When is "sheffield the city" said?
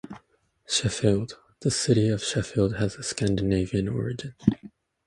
0.67-2.09